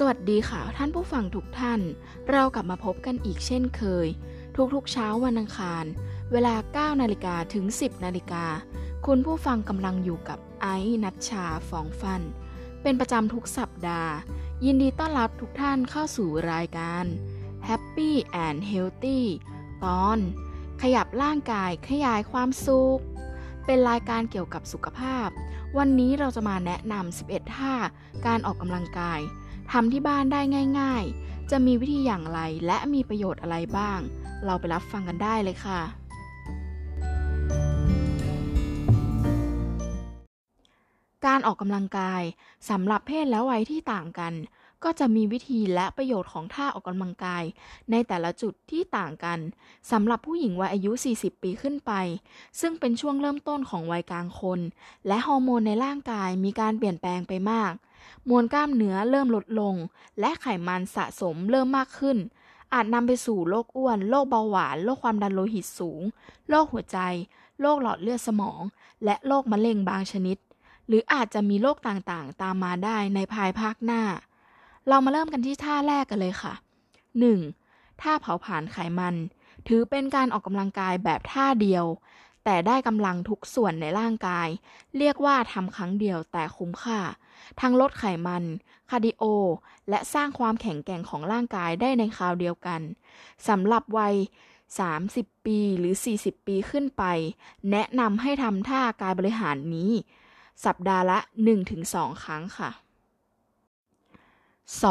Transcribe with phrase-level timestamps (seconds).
[0.00, 1.80] สวัสดีค่ะท่านผู้ฟังทุกท่าน
[2.30, 4.06] เรากลับมาพบกันอีกเช่นเคย
[4.74, 5.84] ทุกๆเช้าวันอังคาร
[6.32, 6.54] เวลา
[6.94, 8.44] 9 นาฬิกาถึง 10 นาฬิกา
[9.06, 12.22] คุณผู้ฟังกำลังอยู่กับไอซ์นัชชาฟองฟัน
[12.82, 14.12] เป็นประจำทุกสัปดาห์
[14.64, 17.04] ยินดีต้อนรับทุกท่านเข้าสู่รายการ
[17.68, 18.10] Happy
[18.46, 19.20] and Healthy
[19.84, 20.18] ตอน
[20.82, 23.00] ขยับร่างกายขยายความสุข
[23.66, 25.28] เป็นรายการเกี่ยวกับสุขภาพ
[25.78, 27.74] วันนี้เราจะมาแนะนำ11ท่า
[28.26, 29.22] การออกกำลังกาย
[29.72, 30.40] ทำที่บ้านได้
[30.80, 34.00] ง่าย ๆ จะมีวิธีอย่างไรและมีประโยชน์อะไรบ้าง
[34.44, 35.80] เราไปรับฟังกันได้เลยค่ะ
[41.26, 42.22] การออกกำลังกาย
[42.70, 44.34] สำหรับเพศและวัยที่ต่างกัน
[44.84, 47.44] ก็จะมีวิธีและประโยชน์ของท่าออกกำลังกาย
[47.90, 49.38] ในแต่ละจุดที่ต่างกัน
[49.90, 51.92] สำหรับผู้หญิงวัยอายุ 40 ปีขึ้นไป
[52.60, 54.60] ซึ่งเป็นช่วงเริ่มต้นของวัยกลางคน
[55.06, 57.72] และฮอร์โมนในร่างกายมีการเปลี่ยนแปลงไปมาก
[58.28, 59.74] มวลกล้ามเนื้อเริ่มลดลง
[60.20, 62.18] และไขมันสะสมเริ่มมากขึ้น
[62.74, 66.02] อาจนำไปสู่โรคอ้วน โรคเบาหวาน โรคความดันโลหิตสูง
[66.48, 66.98] โรคหัวใจ
[67.60, 68.60] โรคหลอดเลือดสมอง
[69.04, 70.36] และโรคมะเร็งบางชนิด
[70.86, 74.02] หรืออาจจะมีโรคต่างๆ ตามมาได้ในภายภาคหน้า
[74.88, 76.52] เรามาเริ่มกันที่ท่าแรกกันเลยค่ะ
[77.26, 78.00] 1.
[78.02, 79.14] ท่าเผาผลาญไขมัน
[79.66, 81.84] ถือเป็นการออกกำลังกายแบบท่าเดียว
[82.48, 84.48] แต่ได้กำลังทุกส่วนในร่างกาย
[84.98, 87.00] เรียกว่าทำครั้งเดียวแต่คุ้มค่า
[87.60, 88.44] ทั้งลดไขมัน
[88.90, 89.24] คาร์ดิโอ
[89.88, 92.80] และสร้างความแข็งแกร่งของร่างกายได้ในคราวเดียวกัน
[93.48, 94.14] สำหรับวัย
[94.80, 97.04] 30 ปีหรือ 40 ปีขึ้นไป
[97.70, 99.90] แนะนำให้ทำท่ากายบริหารนี้
[100.64, 101.18] สัปดาห์ละ
[101.70, 102.70] 1-2 ครั้งค่ะ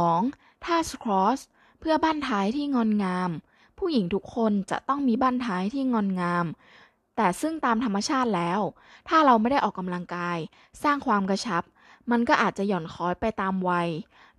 [0.00, 0.64] 2.
[0.64, 1.38] ท่าสควอช
[1.80, 3.30] เพื่อบั้นท้ายที่งอนงาม
[3.78, 6.46] ผู้หญิงทุกคนจะต้องมีบั้นท้ายที่งอนงาม
[7.16, 8.60] แต่ซึ่งตามธรรมชาติแล้ว
[9.08, 10.38] ถ้าเราไม่ได้ออกกำลังกาย
[10.82, 11.62] สร้างความกระชับ
[12.10, 13.88] มันก็อาจจะหย่อนคล้อยไปตามวัย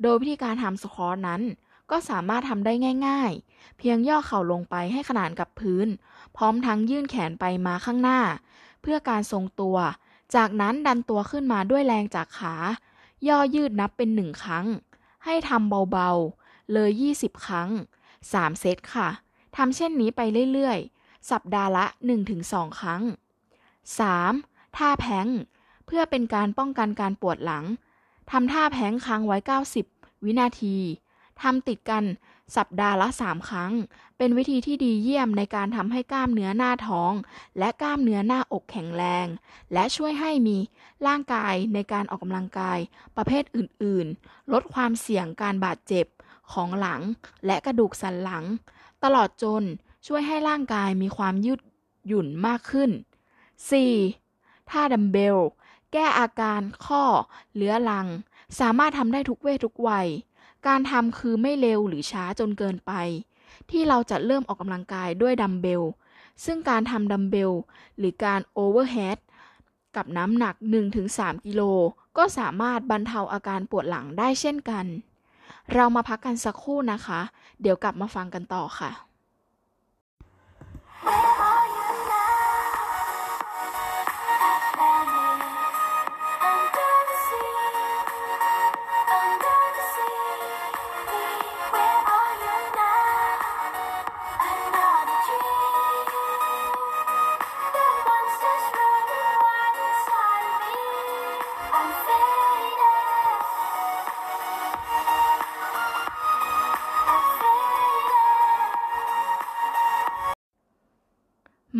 [0.01, 1.41] โดยวิธีการทำสควอชนั้น
[1.91, 2.73] ก็สามารถทำได้
[3.07, 5.87] ง่าย ๆ เพียงย่อเข่าลงไปให้ขนานกับพื้น
[6.37, 8.19] พร้อมทั้งยื่นแขนไปมาข้างหน้า
[8.81, 9.77] เพื่อการทรงตัว
[10.35, 12.55] จากนั้นดันตัวขึ้นมาด้วยแรงจากขา
[13.27, 14.65] ย่อยืดนับเป็นหนึ่งครั้ง
[15.25, 17.69] ให้ทำเบาๆ เลย 20 ครั้ง
[18.13, 19.09] 3 เซตค่ะ
[19.55, 20.21] ทำเช่นนี้ไป
[20.53, 21.85] เรื่อยๆ สัปดาห์ละ
[22.31, 23.01] 1-2 ครั้ง
[24.09, 24.77] 3.
[24.77, 25.27] ท่าแพ้ง
[25.85, 27.65] เพื่อเป็นการป้องกันการปวดหลัง
[28.31, 29.37] ทำท่าแพ้งค้างไว้
[29.81, 30.77] 90 วินาที
[31.41, 32.03] ทำติดกัน
[32.57, 33.71] สัปดาห์ละ 3 ครั้ง
[34.17, 37.11] เป็นวิธีที่ดีเยี่ยมในการทำให้กล้ามเนื้อหน้าท้อง
[37.59, 39.27] และกล้ามเนื้อหน้าอกแข็งแรง
[39.73, 40.57] และช่วยให้มี
[41.07, 42.79] ร่างกายในการออกกำลังกาย
[43.17, 46.05] ประเภทอื่น ๆ ลดความเสี่ยงการบาดเจ็บ
[46.51, 47.01] ของหลัง
[47.45, 48.43] และกระดูกสันหลัง
[49.03, 49.63] ตลอดจน
[50.07, 51.59] ช่วยให้ร่างกายมีความยืด
[52.07, 52.89] หยุ่นมากขึ้น
[54.01, 54.69] 4.
[54.69, 55.37] ท่าดัมเบล
[55.93, 57.03] แก้อาการข้อ
[57.55, 58.07] เลื้อรัง
[58.59, 60.07] สามารถทำได้ทุกเพศทุกวัย
[60.67, 62.91] การทำคือไม่เร็วหรือช้าจนเกินไป
[63.69, 65.83] ที่เราจะเริ่มออกกำลังกายด้วยดัมเบล
[66.45, 67.51] ซึ่งการทำดัมเบล
[67.97, 69.17] หรือการโอเวอร์เฮด
[69.95, 70.55] กับน้ำหนัก
[70.99, 71.61] 1-3 กิโล
[72.17, 74.85] ก็สามารถบรรเทาอาการปวดหลังได้เช่นกัน
[75.73, 77.19] เรามาพักกันสักครู่นะคะ
[77.61, 78.91] เดี๋ยวกลับมาฟังกันต่อค่ะ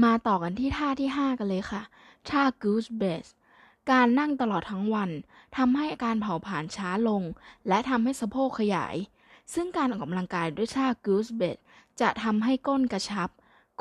[0.04, 1.82] มาต่อกันที่ท่าที่ 5 กันเลยค่ะ
[2.30, 3.32] ท่า goose base
[3.92, 5.10] การนั่งตลอดทั้งวัน
[5.58, 7.24] ทำให้การเผาผลาญช้าลง
[7.68, 8.96] และทำให้สะโพกขยาย
[9.54, 11.62] ซึ่งการออกกำลังกายด้วยท่า goose base
[12.02, 13.30] จะทำให้ก้นกระชับ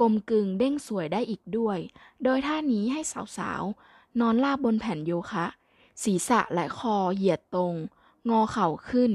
[0.00, 1.78] กลมกลึงเด้งสวยได้อีกด้วย
[2.24, 3.00] โดยท่านี้ให้
[3.36, 5.46] สาวๆ นอนราบบนแผ่นโยคะ
[6.02, 7.74] ศีรษะและคอเหยียดตรง
[8.30, 9.12] งอเข่าขึ้น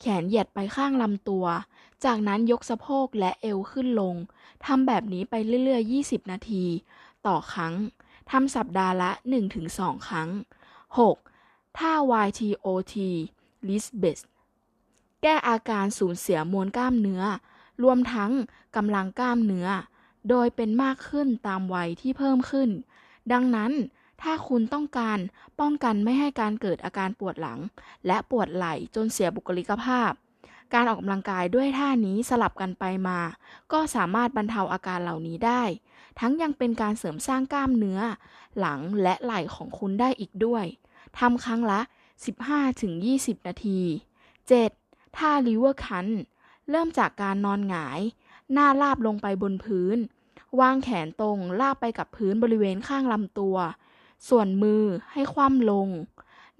[0.00, 1.44] แขนเหยียดไปข้างลำตัว
[2.04, 4.14] จากนั้นยกสะโพกและเอวขึ้นลง
[4.66, 5.34] ทำแบบนี้ไป
[5.64, 6.64] เรื่อยๆ 20 นาที
[7.26, 7.74] ต่อครั้ง
[8.30, 9.10] ทำสัปดาห์ละ
[9.58, 10.28] 1-2 ครั้ง
[11.08, 11.78] 6.
[11.78, 11.92] ท่า
[12.26, 12.94] YTOT
[13.68, 14.18] l i s b e t
[15.22, 17.22] แก้อาการสูญเสียมวลกล้ามเนื้อ
[17.82, 18.32] รวมทั้ง
[18.76, 19.68] กำลังกล้ามเนื้อ
[20.28, 22.70] โดยเป็นมากขึ้นตามวัยที่เพิ่มขึ้น
[23.32, 23.72] ดังนั้น
[24.22, 25.18] ถ้าคุณต้องการ
[25.60, 27.58] ป้องกันไม่ให้การเกิดอาการปวดหลัง
[28.06, 30.12] และปวดไหล่จนเสียบุคลิกภาพ
[30.74, 33.20] การออกกำลังกายด้วยท่านี้สลับกันไปมา
[33.72, 35.62] ก็สามารถบรรเทาอาการเหล่านี้ได้
[36.20, 38.00] ทั้งยังเป็นการเสริมสร้างกล้ามเนื้อ
[38.58, 40.64] หลังและไหล่ของคุณได้อีกด้วย
[41.18, 41.80] ทำครั้งละ
[42.64, 43.80] 15-20 นาที
[44.48, 45.16] 7.
[45.16, 46.16] ท่า River Crunch
[46.70, 48.00] เริ่มจากการนอนหงาย
[48.52, 49.98] หน้าราบลงไปบนพื้น
[50.60, 53.56] วางแขนตรงราบไปกับพื้นบริเวณข้างลำตัว
[54.28, 55.88] ส่วนมือให้คว่ำลง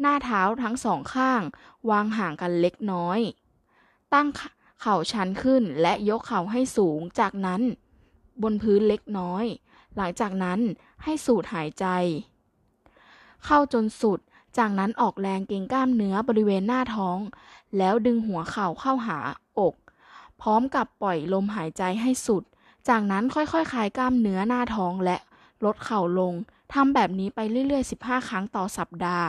[0.00, 1.42] หน้าเท้าทั้งสองข้าง
[1.90, 3.20] วางห่างกันเล็กน้อย
[4.14, 4.28] ตั้ง
[4.80, 7.62] เข่าชันขึ้นและยกเข่าให้สูง จากนั้น
[8.42, 9.44] บนพื้นเล็กน้อย
[9.96, 10.60] หลังจากนั้น
[11.04, 11.86] ให้สูดหายใจ
[13.44, 14.18] เข้าจนสุด
[14.58, 17.18] จากนั้นออกแรงเกรงกล้ามเนื้อบริเวณหน้าท้อง
[17.78, 19.18] แล้วดึงหัวเข่าเข้าหา
[19.60, 19.74] อก
[20.40, 22.42] พร้อมกับปล่อยลมหายใจให้สุด
[22.88, 25.16] จากนั้นค่อยๆคลายกล้ามเนื้อหน้าท้องและ
[25.64, 26.34] ลดเข่าลง
[26.72, 29.28] ทำแบบนี้ไปเรื่อยๆ 15 ครั้งต่อสัปดาห์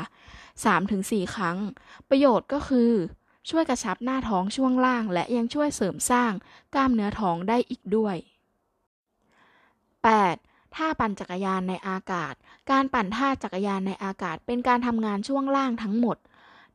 [0.63, 1.57] 3-4 ครั้ง
[2.09, 2.91] ประโยชน์ก็คือ
[3.49, 6.31] ช่วยกระชับหน้าท้องช่วงล่าง และยังช่วยเสริมสร้าง
[6.73, 8.15] กล้ามเนื้อท้องได้อีกด้วย
[10.05, 10.75] 8.
[10.75, 12.33] ท่าปั่นจักรยานในอากาศ
[12.71, 16.17] การปั่นท่าจักรยานในอากาศ เป็นการทำงานช่วงล่างทั้งหมด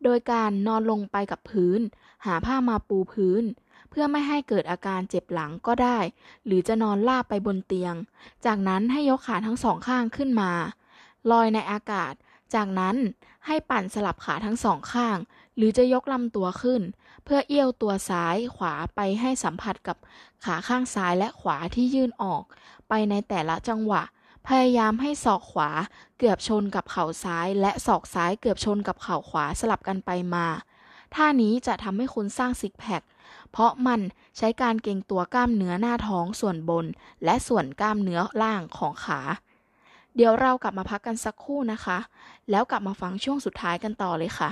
[0.04, 1.80] โดยการนอนลงไปกับพื้น
[2.26, 3.42] หาผ้ามาปูพื้น
[3.90, 5.98] เพื่อไม่ให้เกิดอาการเจ็บหลังก็ได้
[6.46, 7.94] หรือจะนอนราบไปบนเตียง
[8.46, 10.52] จากนั้นให้ยกขาทั้งสองข้างขึ้นมา
[11.30, 12.12] ลอยในอากาศ
[12.54, 12.96] จากนั้น
[13.46, 15.16] ให้ปั่นสลับขาทั้งสองข้าง
[15.56, 16.82] หรือจะยกลำตัวขึ้น
[17.24, 19.96] เพื่อเอี้ยวตัวซ้ายขวาไปให้สัมผัสกับ
[20.44, 22.42] ขาข้างซ้ายและขวาที่ยื่นออก
[22.88, 24.02] ไปในแต่ละจังหวะ
[24.48, 25.70] พยายามให้ศอกขวา
[26.18, 30.46] เกือบชนกับเข่าซ้าย และศอกซ้ายเกือบชนกับเข่าขวาสลับกันไปมา
[31.14, 33.02] ท่านี้จะทำให้คุณสร้างซิกแพค
[33.50, 34.00] เพราะมัน
[34.36, 36.86] ใช้การเกร็งตัวกล้ามเนื้อหน้าท้องส่วนบน
[37.24, 39.20] และส่วนกล้ามเนื้อล่างของขา
[40.14, 41.98] เดี๋ยวเรากลับมาพักกันสักครู่นะคะ
[42.50, 44.50] แล้วกลับมาฟังช่วงสุดท้ายกันต่อเลยค่ะ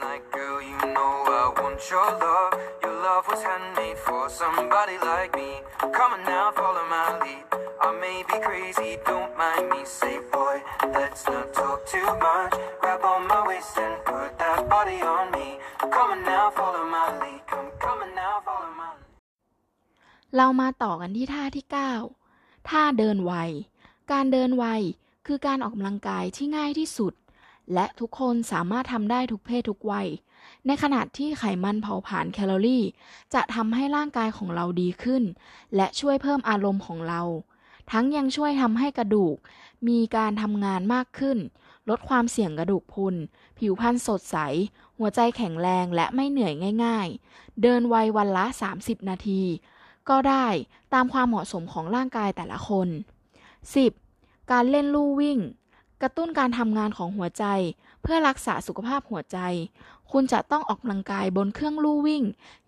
[0.00, 2.54] I'm thinking like, girl, you know I want your love.
[2.82, 5.60] Your love was handmade for somebody like me.
[5.80, 7.44] Come on now, follow my lead.
[7.80, 9.84] I may be crazy, don't mind me.
[9.84, 10.62] Say, boy,
[10.92, 12.54] let's not talk too much.
[12.80, 15.58] Grab on my waist and put that body on me.
[15.80, 17.40] Come on now, follow my lead.
[17.46, 19.06] Come, come on now, follow my lead.
[20.36, 21.66] เรามาต่อกันที่ท่าที่
[22.16, 23.32] 9 ท่าเดินไว
[24.12, 24.64] การเดินไว
[25.26, 27.12] คือการออกกำลังกายที่ง่ายที่สุด
[27.74, 30.08] และทุกคนสามารถทำได้ทุกเพศทุกวัย
[30.66, 32.84] ในขณะที่ไขมันเผาผลาญแคลอรี่
[33.34, 35.22] จะทำให้ร่างกายของเราดีขึ้น
[35.76, 37.22] และช่วยเพิ่มอารมณ์ของเรา
[37.90, 39.36] ทั้งยังช่วยทำให้กระดูก
[39.88, 41.38] มีการทำงานมากขึ้น
[41.88, 43.14] ลดความเสี่ยงกระดูกพุน
[43.58, 44.36] ผิวพรรณสดใส
[44.98, 46.54] หัวใจแข็งแรงและไม่เหนื่อย
[46.84, 48.44] ง่าย ๆ เดินไววันละ
[48.76, 49.42] 30 นาที
[50.08, 50.46] ก็ได้
[50.94, 52.88] ตามความเหมาะสมของร่างกายแต่ละคน
[53.70, 54.50] 10.
[54.52, 55.38] การเล่นลู่วิ่ง
[56.02, 57.44] กระตุ้นการทำงานของหัวใจ
[58.02, 59.38] เพื่อรักษาสุขภาพหัวใจ
[60.12, 62.22] คุณจะต้องออกกำลังกายบนเครื่องลู่วิ่ง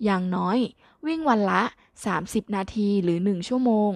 [0.05, 0.59] อย่างน้อย
[1.06, 1.62] วิ่งวันละ
[2.09, 3.91] 30 นาทีหรือ 1 ชั่วโมง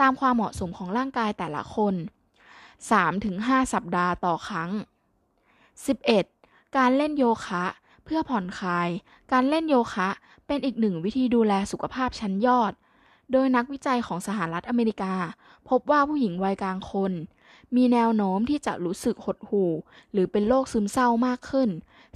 [0.00, 1.94] ตามความเหมาะสมของร่างกายแต่ละคน
[2.84, 4.70] 3-5 สัปดาห์ต่อครั้ง
[5.94, 6.76] 11.
[6.76, 7.64] การเล่นโยคะ
[8.04, 8.88] เพื่อผ่อนคลาย
[9.32, 10.08] การเล่นโยคะ
[10.46, 12.72] เป็นอีกหนึ่งวิธีดูแลสุขภาพชั้นยอด
[13.32, 15.14] โดยนักวิจัยของสหรัฐอเมริกา
[15.68, 17.12] พบว่าผู้หญิงวัยกลางคน
[17.76, 19.72] มีแนวโน้มที่จะรู้สึกหดหู่
[20.12, 21.70] หรือเป็นโรคซึมเศร้ามากขึ้น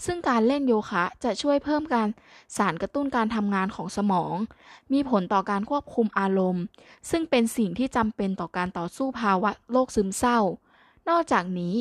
[0.04, 2.08] ซึ่งการเล่นโยคะจะช่วยเพิ่มการ
[2.56, 4.34] สารกระตุ้นการทำงานของสมอง
[4.92, 6.62] มีผลต่อการควบคุมอารมณ์
[7.10, 10.38] ซึ่งเป็นสิ่งที่จำเป็นต่อการต่อสู้ภาวะโรคซึมเศร้า
[11.08, 11.76] นอกจากนี้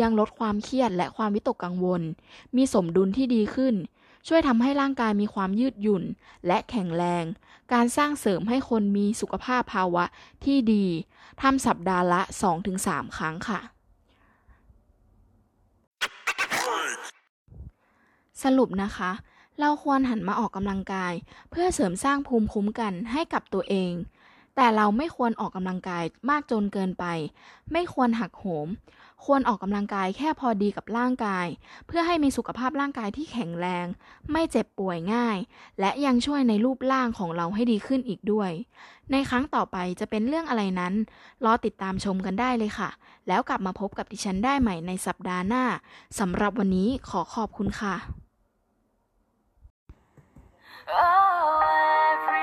[0.00, 2.02] ยังลดความเครียดและความวิตกกังวล
[2.56, 3.74] มีสมดุลที่ดีขึ้น
[4.26, 6.04] ช่วยทำให้ร่างกายมีความยืดหยุ่น
[6.46, 7.24] และแข็งแรง
[7.72, 10.04] การสร้างเสริมให้คนมีสุขภาพภาวะ
[10.44, 10.86] ที่ดี
[11.42, 12.22] ทำสัปดาห์ละ
[12.68, 13.60] 2-3 ครั้งค่ะ
[18.42, 19.10] สรุปนะคะ
[19.60, 21.12] เราควรหันมาออกกำลังกาย
[21.50, 23.92] เพื่อเสริมสร้างภูมิคุ้มกันให้กับตัวเอง
[24.56, 27.04] แต่เราไม่ควรออกกำลังกายมากจนเกินไป
[27.72, 28.68] ไม่ควรหักโหม
[29.24, 31.46] ควรออกกำลังกายแค่พอดีกับร่างกาย
[31.86, 33.86] เพื่อให้มีสุขภาพร่างกายที่แข็งแรง
[34.32, 35.38] ไม่เจ็บป่วยง่าย
[35.80, 38.50] และยังช่วยในรูปร่างของเราให้ดีขึ้นอีกด้วย
[39.10, 40.94] ในครั้งต่อไปจะเป็นเรื่องอะไรนั้น
[41.44, 42.90] รอติดตามชมกันได้เลยค่ะ
[43.28, 45.64] แล้วกลับมาพบกับดิฉันได้ใหม่ในสัปดาห์หน้า
[46.18, 47.96] สำหรับวันนี้ขอขอบคุณค่ะ
[50.88, 52.35] Oh